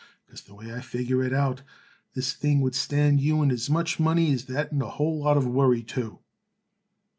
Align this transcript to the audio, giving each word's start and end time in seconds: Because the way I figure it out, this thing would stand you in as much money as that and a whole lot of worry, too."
Because 0.25 0.41
the 0.41 0.55
way 0.55 0.73
I 0.73 0.81
figure 0.81 1.23
it 1.23 1.31
out, 1.31 1.61
this 2.15 2.33
thing 2.33 2.61
would 2.61 2.73
stand 2.73 3.21
you 3.21 3.43
in 3.43 3.51
as 3.51 3.69
much 3.69 3.99
money 3.99 4.33
as 4.33 4.45
that 4.45 4.71
and 4.71 4.81
a 4.81 4.89
whole 4.89 5.19
lot 5.19 5.37
of 5.37 5.45
worry, 5.45 5.83
too." 5.83 6.17